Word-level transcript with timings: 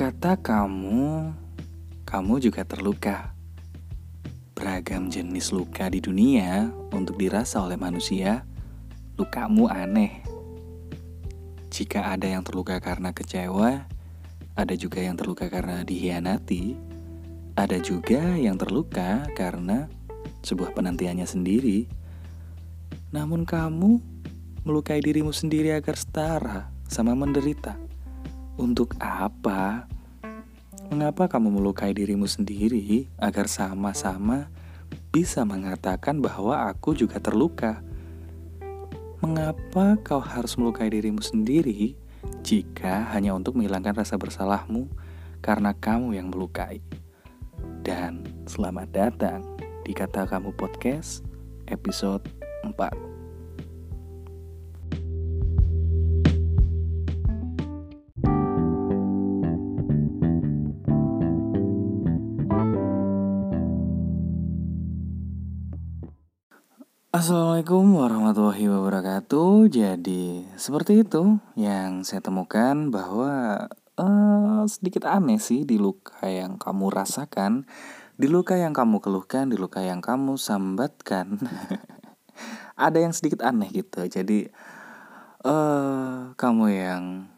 Kata 0.00 0.40
kamu, 0.40 1.28
kamu 2.08 2.40
juga 2.40 2.64
terluka. 2.64 3.36
Beragam 4.56 5.12
jenis 5.12 5.52
luka 5.52 5.92
di 5.92 6.00
dunia 6.00 6.72
untuk 6.88 7.20
dirasa 7.20 7.60
oleh 7.60 7.76
manusia, 7.76 8.48
lukamu 9.20 9.68
aneh. 9.68 10.24
Jika 11.68 12.16
ada 12.16 12.32
yang 12.32 12.40
terluka 12.40 12.80
karena 12.80 13.12
kecewa, 13.12 13.84
ada 14.56 14.72
juga 14.72 15.04
yang 15.04 15.20
terluka 15.20 15.52
karena 15.52 15.84
dihianati, 15.84 16.80
ada 17.60 17.76
juga 17.76 18.40
yang 18.40 18.56
terluka 18.56 19.28
karena 19.36 19.84
sebuah 20.40 20.72
penantiannya 20.72 21.28
sendiri. 21.28 21.84
Namun 23.12 23.44
kamu 23.44 24.00
melukai 24.64 25.04
dirimu 25.04 25.36
sendiri 25.36 25.76
agar 25.76 25.92
setara 25.92 26.72
sama 26.88 27.12
menderita. 27.12 27.76
Untuk 28.60 28.92
apa? 29.00 29.88
Mengapa 30.90 31.30
kamu 31.30 31.62
melukai 31.62 31.94
dirimu 31.94 32.26
sendiri 32.26 33.06
agar 33.14 33.46
sama-sama 33.46 34.50
bisa 35.14 35.46
mengatakan 35.46 36.18
bahwa 36.18 36.66
aku 36.66 36.98
juga 36.98 37.22
terluka? 37.22 37.78
Mengapa 39.22 39.94
kau 40.02 40.18
harus 40.18 40.58
melukai 40.58 40.90
dirimu 40.90 41.22
sendiri 41.22 41.94
jika 42.42 43.06
hanya 43.14 43.38
untuk 43.38 43.54
menghilangkan 43.54 44.02
rasa 44.02 44.18
bersalahmu 44.18 44.90
karena 45.38 45.70
kamu 45.78 46.18
yang 46.18 46.26
melukai? 46.26 46.82
Dan 47.86 48.26
selamat 48.50 48.90
datang 48.90 49.46
di 49.86 49.94
Kata 49.94 50.26
Kamu 50.26 50.58
Podcast 50.58 51.22
episode 51.70 52.26
4. 52.66 53.09
Assalamualaikum 67.30 67.94
warahmatullahi 67.94 68.66
wabarakatuh. 68.66 69.70
Jadi 69.70 70.50
seperti 70.58 71.06
itu 71.06 71.38
yang 71.54 72.02
saya 72.02 72.18
temukan 72.18 72.90
bahwa 72.90 73.70
uh, 73.94 74.66
sedikit 74.66 75.06
aneh 75.06 75.38
sih 75.38 75.62
di 75.62 75.78
luka 75.78 76.26
yang 76.26 76.58
kamu 76.58 76.90
rasakan, 76.90 77.70
di 78.18 78.26
luka 78.26 78.58
yang 78.58 78.74
kamu 78.74 78.98
keluhkan, 78.98 79.46
di 79.46 79.54
luka 79.54 79.78
yang 79.78 80.02
kamu 80.02 80.34
sambatkan. 80.42 81.38
Ada 82.74 82.98
yang 82.98 83.14
sedikit 83.14 83.46
aneh 83.46 83.70
gitu. 83.78 84.02
Jadi 84.10 84.50
uh, 85.46 86.34
kamu 86.34 86.64
yang 86.66 87.30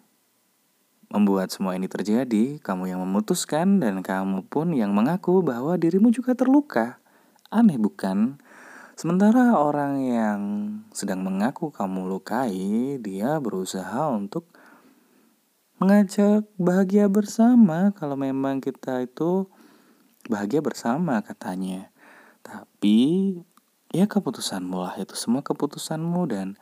membuat 1.13 1.53
semua 1.53 1.77
ini 1.77 1.85
terjadi, 1.85 2.65
kamu 2.65 2.97
yang 2.97 3.05
memutuskan 3.05 3.77
dan 3.77 4.01
kamu 4.01 4.49
pun 4.49 4.73
yang 4.73 4.97
mengaku 4.97 5.45
bahwa 5.45 5.77
dirimu 5.77 6.09
juga 6.09 6.33
terluka. 6.33 6.97
Aneh 7.53 7.77
bukan? 7.77 8.41
Sementara 8.93 9.57
orang 9.57 10.05
yang 10.05 10.41
sedang 10.93 11.25
mengaku 11.25 11.73
kamu 11.73 12.13
lukai, 12.13 13.01
dia 13.01 13.41
berusaha 13.41 14.13
untuk 14.13 14.45
mengajak 15.81 16.45
bahagia 16.61 17.09
bersama 17.09 17.91
kalau 17.97 18.15
memang 18.15 18.61
kita 18.61 19.03
itu 19.03 19.49
bahagia 20.29 20.61
bersama 20.61 21.25
katanya. 21.25 21.89
Tapi 22.45 23.35
ya 23.91 24.05
keputusanmu 24.05 24.77
lah 24.77 24.95
itu 25.01 25.17
semua 25.17 25.41
keputusanmu 25.41 26.23
dan 26.29 26.55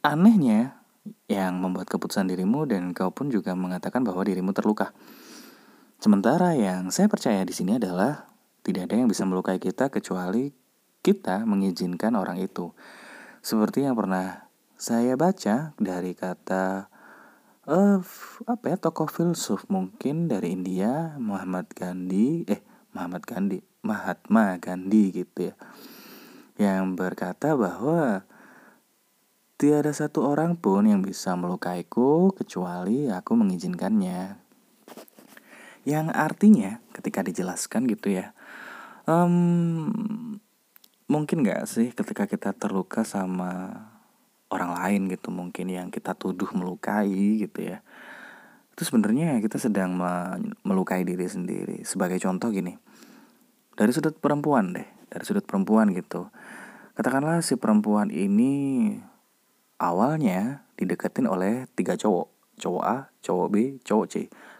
anehnya 0.00 0.80
yang 1.28 1.60
membuat 1.60 1.86
keputusan 1.92 2.32
dirimu 2.32 2.64
dan 2.64 2.96
kau 2.96 3.12
pun 3.12 3.28
juga 3.28 3.52
mengatakan 3.52 4.00
bahwa 4.02 4.24
dirimu 4.24 4.56
terluka. 4.56 4.96
Sementara 6.00 6.56
yang 6.56 6.88
saya 6.88 7.12
percaya 7.12 7.44
di 7.44 7.52
sini 7.52 7.76
adalah 7.76 8.24
tidak 8.64 8.88
ada 8.88 9.04
yang 9.04 9.08
bisa 9.12 9.28
melukai 9.28 9.60
kita 9.60 9.92
kecuali 9.92 10.63
kita 11.04 11.44
mengizinkan 11.44 12.16
orang 12.16 12.40
itu. 12.40 12.72
Seperti 13.44 13.84
yang 13.84 13.92
pernah 13.92 14.48
saya 14.80 15.20
baca 15.20 15.76
dari 15.76 16.16
kata 16.16 16.88
uh, 17.68 17.98
apa 18.48 18.64
ya 18.68 18.76
tokoh 18.80 19.08
filsuf 19.08 19.68
mungkin 19.68 20.28
dari 20.28 20.56
India 20.56 21.16
Muhammad 21.20 21.70
Gandhi 21.72 22.44
eh 22.48 22.60
Muhammad 22.92 23.22
Gandhi 23.24 23.58
Mahatma 23.84 24.58
Gandhi 24.60 25.12
gitu 25.12 25.52
ya 25.52 25.54
yang 26.56 26.94
berkata 26.94 27.58
bahwa 27.58 28.22
tiada 29.58 29.90
satu 29.90 30.26
orang 30.26 30.58
pun 30.58 30.86
yang 30.86 31.02
bisa 31.02 31.34
melukaiku 31.34 32.30
kecuali 32.34 33.10
aku 33.10 33.32
mengizinkannya 33.34 34.38
yang 35.84 36.08
artinya 36.12 36.80
ketika 36.96 37.20
dijelaskan 37.20 37.86
gitu 37.90 38.14
ya 38.20 38.32
um, 39.08 40.40
mungkin 41.06 41.44
gak 41.44 41.68
sih 41.68 41.92
ketika 41.92 42.24
kita 42.24 42.56
terluka 42.56 43.04
sama 43.04 43.84
orang 44.50 44.72
lain 44.76 45.02
gitu 45.12 45.28
mungkin 45.32 45.70
yang 45.70 45.88
kita 45.88 46.16
tuduh 46.16 46.50
melukai 46.56 47.40
gitu 47.40 47.60
ya. 47.60 47.84
Itu 48.74 48.82
sebenarnya 48.82 49.38
kita 49.38 49.62
sedang 49.62 49.94
melukai 50.66 51.06
diri 51.06 51.30
sendiri. 51.30 51.86
Sebagai 51.86 52.18
contoh 52.18 52.50
gini 52.50 52.74
dari 53.74 53.90
sudut 53.90 54.18
perempuan 54.18 54.74
deh 54.74 54.86
dari 55.14 55.22
sudut 55.22 55.46
perempuan 55.46 55.94
gitu. 55.94 56.26
Katakanlah 56.98 57.42
si 57.42 57.54
perempuan 57.54 58.10
ini 58.10 58.94
awalnya 59.78 60.66
dideketin 60.74 61.30
oleh 61.30 61.70
tiga 61.78 61.94
cowok 61.94 62.33
cowok 62.58 62.84
A, 62.84 62.96
cowok 63.20 63.46
B, 63.50 63.56
cowok 63.82 64.06
C. 64.10 64.14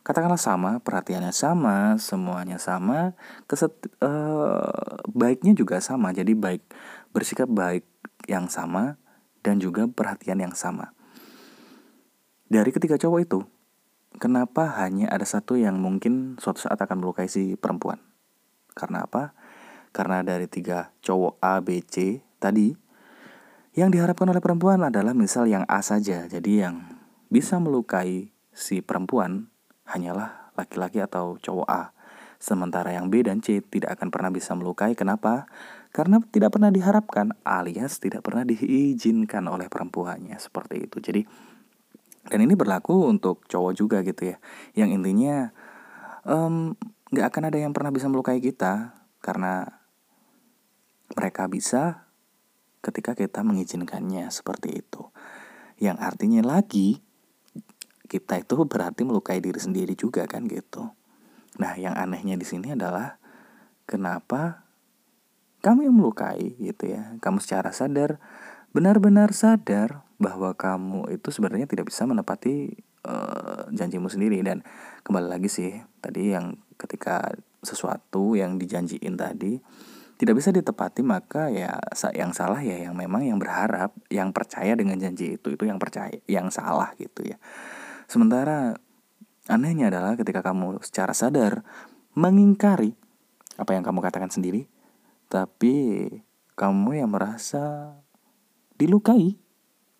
Katakanlah 0.05 0.41
sama, 0.41 0.82
perhatiannya 0.84 1.32
sama, 1.32 1.97
semuanya 1.97 2.60
sama, 2.60 3.16
keset 3.49 3.72
uh, 4.05 5.00
baiknya 5.09 5.56
juga 5.56 5.81
sama. 5.81 6.12
Jadi 6.12 6.37
baik 6.37 6.62
bersikap 7.15 7.49
baik 7.49 7.87
yang 8.28 8.53
sama 8.53 9.00
dan 9.41 9.60
juga 9.60 9.88
perhatian 9.88 10.41
yang 10.41 10.54
sama. 10.56 10.93
Dari 12.49 12.71
ketiga 12.71 13.00
cowok 13.00 13.21
itu, 13.25 13.41
kenapa 14.21 14.69
hanya 14.84 15.09
ada 15.09 15.25
satu 15.25 15.56
yang 15.56 15.81
mungkin 15.81 16.37
suatu 16.37 16.69
saat 16.69 16.77
akan 16.77 17.00
melukai 17.00 17.27
si 17.27 17.56
perempuan? 17.56 17.99
Karena 18.77 19.09
apa? 19.09 19.33
Karena 19.94 20.21
dari 20.27 20.50
tiga 20.50 20.91
cowok 21.00 21.38
A, 21.41 21.62
B, 21.62 21.81
C 21.87 22.21
tadi, 22.43 22.75
yang 23.75 23.91
diharapkan 23.91 24.31
oleh 24.31 24.38
perempuan 24.38 24.87
adalah 24.87 25.15
misal 25.16 25.50
yang 25.50 25.66
A 25.66 25.83
saja. 25.83 26.31
Jadi 26.31 26.62
yang 26.62 26.94
bisa 27.34 27.59
melukai 27.59 28.31
si 28.55 28.78
perempuan 28.78 29.50
hanyalah 29.91 30.55
laki-laki 30.55 31.03
atau 31.03 31.34
cowok 31.43 31.67
A. 31.67 31.91
Sementara 32.39 32.95
yang 32.95 33.11
B 33.11 33.27
dan 33.27 33.43
C 33.43 33.59
tidak 33.59 33.99
akan 33.99 34.15
pernah 34.15 34.31
bisa 34.31 34.55
melukai. 34.55 34.95
Kenapa? 34.95 35.50
Karena 35.91 36.22
tidak 36.31 36.55
pernah 36.55 36.71
diharapkan 36.71 37.34
alias 37.43 37.99
tidak 37.99 38.22
pernah 38.22 38.47
diizinkan 38.47 39.43
oleh 39.50 39.67
perempuannya 39.67 40.39
seperti 40.39 40.87
itu. 40.87 41.03
Jadi 41.03 41.22
dan 42.31 42.41
ini 42.41 42.55
berlaku 42.55 43.11
untuk 43.11 43.43
cowok 43.51 43.72
juga 43.75 43.99
gitu 44.06 44.31
ya. 44.31 44.37
Yang 44.78 45.03
intinya 45.03 45.37
nggak 47.11 47.27
um, 47.27 47.31
akan 47.34 47.43
ada 47.51 47.59
yang 47.59 47.75
pernah 47.75 47.91
bisa 47.91 48.06
melukai 48.06 48.39
kita 48.39 48.95
karena 49.19 49.83
mereka 51.19 51.51
bisa 51.51 52.06
ketika 52.84 53.16
kita 53.19 53.43
mengizinkannya 53.43 54.31
seperti 54.31 54.84
itu. 54.84 55.11
Yang 55.81 55.99
artinya 56.01 56.43
lagi 56.45 57.01
kita 58.04 58.41
itu 58.41 58.54
berarti 58.69 59.03
melukai 59.03 59.41
diri 59.41 59.59
sendiri 59.59 59.97
juga 59.97 60.28
kan 60.28 60.44
gitu. 60.44 60.92
Nah, 61.56 61.78
yang 61.78 61.94
anehnya 61.94 62.34
di 62.37 62.47
sini 62.47 62.75
adalah 62.75 63.16
kenapa 63.88 64.66
kamu 65.65 65.88
yang 65.88 65.97
melukai 65.97 66.59
gitu 66.60 66.92
ya. 66.92 67.16
Kamu 67.22 67.41
secara 67.41 67.72
sadar 67.72 68.20
benar-benar 68.75 69.31
sadar 69.31 70.03
bahwa 70.19 70.51
kamu 70.54 71.15
itu 71.15 71.30
sebenarnya 71.30 71.71
tidak 71.71 71.89
bisa 71.89 72.04
menepati 72.04 72.74
uh, 73.06 73.71
janjimu 73.71 74.10
sendiri 74.10 74.42
dan 74.42 74.66
kembali 75.07 75.30
lagi 75.30 75.47
sih 75.47 75.71
tadi 76.03 76.34
yang 76.34 76.59
ketika 76.74 77.33
sesuatu 77.62 78.34
yang 78.34 78.59
dijanjiin 78.59 79.15
tadi 79.15 79.62
tidak 80.15 80.34
bisa 80.39 80.54
ditepati 80.54 81.03
maka 81.03 81.50
ya 81.50 81.74
yang 82.15 82.30
salah 82.30 82.62
ya 82.62 82.86
yang 82.86 82.95
memang 82.95 83.27
yang 83.27 83.39
berharap 83.39 83.95
yang 84.10 84.30
percaya 84.30 84.78
dengan 84.78 84.98
janji 84.98 85.39
itu 85.39 85.54
itu 85.54 85.65
yang 85.66 85.78
percaya 85.83 86.15
yang 86.30 86.50
salah 86.54 86.95
gitu 86.98 87.27
ya 87.27 87.39
Sementara 88.06 88.77
anehnya 89.48 89.92
adalah 89.92 90.16
ketika 90.16 90.41
kamu 90.41 90.80
secara 90.80 91.12
sadar 91.12 91.65
mengingkari 92.15 92.95
apa 93.59 93.71
yang 93.74 93.84
kamu 93.86 94.01
katakan 94.03 94.30
sendiri, 94.30 94.66
tapi 95.30 96.06
kamu 96.54 97.03
yang 97.04 97.10
merasa 97.10 97.97
dilukai. 98.78 99.39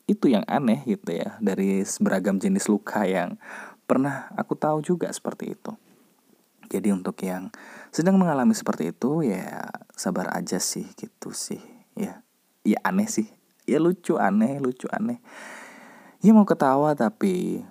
Itu 0.05 0.29
yang 0.29 0.45
aneh 0.45 0.85
gitu 0.85 1.17
ya 1.17 1.41
dari 1.41 1.81
beragam 1.97 2.37
jenis 2.37 2.69
luka 2.69 3.09
yang 3.09 3.41
pernah 3.89 4.29
aku 4.37 4.53
tahu 4.53 4.85
juga 4.85 5.09
seperti 5.09 5.57
itu. 5.57 5.73
Jadi 6.69 6.93
untuk 6.93 7.17
yang 7.25 7.49
sedang 7.89 8.21
mengalami 8.21 8.53
seperti 8.53 8.93
itu 8.93 9.25
ya 9.25 9.65
sabar 9.97 10.33
aja 10.37 10.61
sih 10.61 10.85
gitu 10.97 11.33
sih 11.33 11.61
ya. 11.97 12.21
Ya 12.65 12.79
aneh 12.85 13.09
sih. 13.09 13.29
Ya 13.65 13.81
lucu 13.81 14.21
aneh, 14.21 14.61
lucu 14.61 14.89
aneh. 14.93 15.25
Ya 16.21 16.33
mau 16.37 16.45
ketawa 16.45 16.93
tapi 16.93 17.65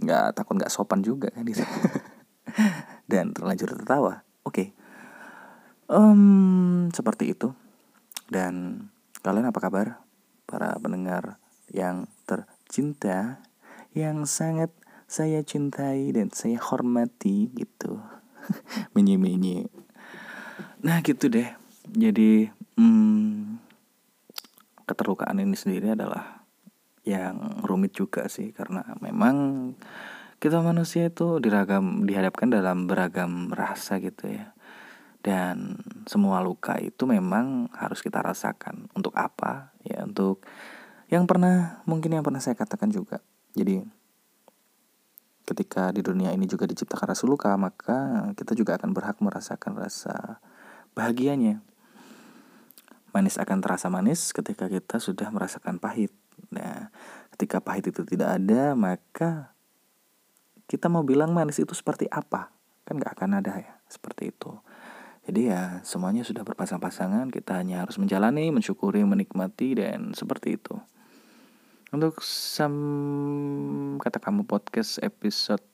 nggak 0.00 0.34
takut 0.34 0.58
nggak 0.58 0.72
sopan 0.72 1.00
juga 1.00 1.30
kan 1.30 1.46
gitu 1.46 1.62
dan 3.10 3.34
terlanjur 3.34 3.70
tertawa. 3.74 4.24
Oke. 4.44 4.52
Okay. 4.52 4.68
um, 5.90 6.88
seperti 6.92 7.32
itu. 7.36 7.52
Dan 8.28 8.86
kalian 9.20 9.48
apa 9.48 9.60
kabar? 9.60 9.86
Para 10.44 10.76
pendengar 10.80 11.40
yang 11.72 12.06
tercinta 12.28 13.40
yang 13.96 14.26
sangat 14.28 14.74
saya 15.08 15.40
cintai 15.46 16.10
dan 16.10 16.32
saya 16.34 16.58
hormati 16.60 17.52
gitu. 17.54 18.00
Menye 18.94 19.16
nah 20.84 21.00
gitu 21.00 21.32
deh. 21.32 21.48
Jadi 21.88 22.48
hmm, 22.76 23.56
keterlukaan 24.84 25.40
ini 25.40 25.56
sendiri 25.56 25.96
adalah 25.96 26.43
yang 27.04 27.60
rumit 27.64 27.92
juga 27.92 28.26
sih 28.32 28.50
karena 28.56 28.82
memang 29.04 29.72
kita 30.40 30.60
manusia 30.60 31.08
itu 31.08 31.40
diragam 31.40 32.04
dihadapkan 32.04 32.52
dalam 32.52 32.84
beragam 32.84 33.52
rasa 33.52 34.00
gitu 34.00 34.28
ya. 34.28 34.52
Dan 35.24 35.80
semua 36.04 36.44
luka 36.44 36.76
itu 36.76 37.08
memang 37.08 37.72
harus 37.72 38.04
kita 38.04 38.20
rasakan. 38.20 38.92
Untuk 38.92 39.16
apa? 39.16 39.72
Ya 39.80 40.04
untuk 40.04 40.44
yang 41.08 41.24
pernah 41.24 41.80
mungkin 41.88 42.12
yang 42.12 42.24
pernah 42.24 42.44
saya 42.44 42.56
katakan 42.56 42.92
juga. 42.92 43.24
Jadi 43.56 43.80
ketika 45.44 45.92
di 45.92 46.00
dunia 46.00 46.32
ini 46.32 46.48
juga 46.48 46.64
diciptakan 46.64 47.12
rasa 47.12 47.24
luka 47.28 47.52
maka 47.60 48.32
kita 48.36 48.56
juga 48.56 48.80
akan 48.80 48.96
berhak 48.96 49.20
merasakan 49.20 49.76
rasa 49.76 50.40
bahagianya. 50.92 51.60
Manis 53.16 53.38
akan 53.38 53.62
terasa 53.62 53.86
manis 53.88 54.34
ketika 54.34 54.66
kita 54.66 54.98
sudah 54.98 55.30
merasakan 55.30 55.78
pahit 55.78 56.10
nah 56.54 56.94
ketika 57.34 57.58
pahit 57.58 57.90
itu 57.90 58.06
tidak 58.06 58.38
ada 58.38 58.78
maka 58.78 59.54
kita 60.70 60.88
mau 60.88 61.04
bilang 61.04 61.34
manis 61.34 61.60
itu 61.60 61.74
seperti 61.76 62.08
apa? 62.08 62.54
Kan 62.86 63.02
nggak 63.02 63.18
akan 63.20 63.42
ada 63.42 63.52
ya 63.60 63.74
seperti 63.90 64.32
itu. 64.32 64.54
Jadi 65.24 65.48
ya 65.48 65.80
semuanya 65.84 66.20
sudah 66.20 66.44
berpasang-pasangan 66.44 67.32
kita 67.32 67.56
hanya 67.56 67.84
harus 67.84 67.96
menjalani 67.96 68.52
mensyukuri 68.52 69.00
menikmati 69.04 69.76
dan 69.76 70.12
seperti 70.12 70.60
itu. 70.60 70.76
Untuk 71.94 72.20
sam 72.26 72.74
kata 74.02 74.20
kamu 74.20 74.44
podcast 74.44 75.00
episode 75.00 75.64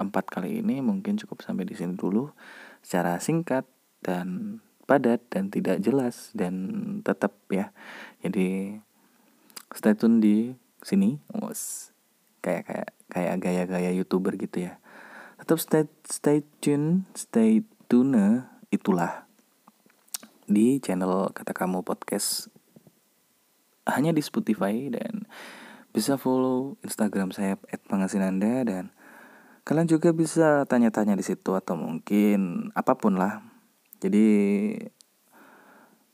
4 0.00 0.08
kali 0.08 0.64
ini 0.64 0.80
mungkin 0.80 1.20
cukup 1.20 1.44
sampai 1.44 1.68
di 1.68 1.76
sini 1.76 1.92
dulu. 1.92 2.32
Secara 2.80 3.20
singkat 3.20 3.68
dan 4.00 4.58
padat 4.88 5.20
dan 5.28 5.52
tidak 5.52 5.84
jelas 5.84 6.32
dan 6.32 6.54
tetap 7.04 7.36
ya. 7.52 7.76
Jadi 8.24 8.80
stay 9.74 9.94
tune 9.94 10.18
di 10.22 10.54
sini. 10.82 11.20
Us. 11.42 11.92
Kayak 12.40 12.70
kayak 12.70 12.88
kayak 13.10 13.34
gaya-gaya 13.42 13.90
YouTuber 13.94 14.38
gitu 14.38 14.70
ya. 14.70 14.80
Tetap 15.40 15.58
stay 15.60 15.84
stay 16.06 16.38
tune, 16.62 17.08
stay 17.16 17.64
tune 17.90 18.46
itulah 18.70 19.26
di 20.50 20.82
channel 20.82 21.30
kata 21.30 21.54
kamu 21.54 21.86
podcast 21.86 22.50
hanya 23.86 24.10
di 24.10 24.22
Spotify 24.22 24.90
dan 24.90 25.26
bisa 25.90 26.14
follow 26.18 26.78
Instagram 26.86 27.34
saya 27.34 27.58
@pangasinanda 27.90 28.62
dan 28.66 28.94
kalian 29.66 29.90
juga 29.90 30.14
bisa 30.14 30.66
tanya-tanya 30.66 31.18
di 31.18 31.22
situ 31.26 31.54
atau 31.54 31.74
mungkin 31.74 32.70
apa 32.74 32.98
pun 32.98 33.18
lah. 33.18 33.42
Jadi 34.02 34.26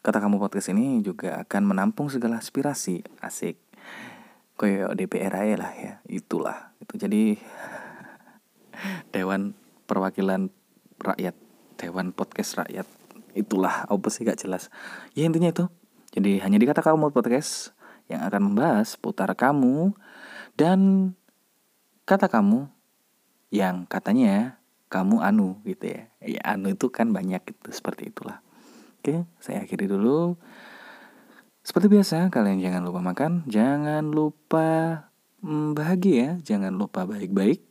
kata 0.06 0.22
kamu 0.22 0.38
podcast 0.38 0.70
ini 0.70 1.02
juga 1.02 1.42
akan 1.42 1.66
menampung 1.66 2.06
segala 2.06 2.38
aspirasi. 2.38 3.02
Asik. 3.18 3.58
Kayak 4.54 4.94
DPR 4.94 5.34
aja 5.34 5.66
lah 5.66 5.72
ya. 5.74 5.92
Itulah. 6.06 6.78
Itu 6.78 6.94
jadi 6.94 7.34
Dewan 9.12 9.58
Perwakilan 9.90 10.46
Rakyat. 11.02 11.34
Dewan 11.74 12.14
Podcast 12.14 12.54
Rakyat. 12.54 12.86
Itulah. 13.34 13.90
Apa 13.90 14.06
sih? 14.14 14.22
Gak 14.22 14.46
jelas. 14.46 14.70
Ya 15.18 15.26
intinya 15.26 15.50
itu. 15.50 15.66
Jadi 16.14 16.38
hanya 16.38 16.62
dikata 16.62 16.86
kamu 16.86 17.10
podcast 17.10 17.74
yang 18.06 18.22
akan 18.22 18.54
membahas 18.54 18.94
putar 18.94 19.34
kamu 19.34 19.90
dan 20.54 21.12
kata 22.06 22.30
kamu 22.30 22.70
yang 23.50 23.90
katanya 23.90 24.62
kamu 24.86 25.18
anu 25.18 25.58
gitu 25.66 25.98
ya. 25.98 26.06
Ya 26.22 26.40
anu 26.46 26.70
itu 26.70 26.94
kan 26.94 27.10
banyak 27.10 27.42
gitu. 27.42 27.74
Seperti 27.74 28.14
itulah. 28.14 28.45
Oke, 29.06 29.22
saya 29.38 29.62
akhiri 29.62 29.86
dulu. 29.86 30.34
Seperti 31.62 31.86
biasa, 31.86 32.26
kalian 32.26 32.58
jangan 32.58 32.82
lupa 32.82 32.98
makan, 32.98 33.46
jangan 33.46 34.10
lupa 34.10 34.66
mm, 35.46 35.78
bahagia, 35.78 36.42
jangan 36.42 36.74
lupa 36.74 37.06
baik-baik, 37.06 37.62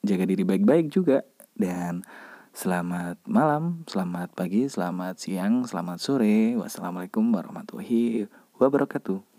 jaga 0.00 0.24
diri 0.24 0.40
baik-baik 0.40 0.88
juga 0.88 1.20
dan 1.52 2.00
Selamat 2.50 3.20
malam, 3.28 3.84
selamat 3.86 4.34
pagi, 4.34 4.66
selamat 4.66 5.22
siang, 5.22 5.68
selamat 5.68 6.02
sore. 6.02 6.58
Wassalamualaikum 6.58 7.30
warahmatullahi 7.30 8.26
wabarakatuh. 8.58 9.29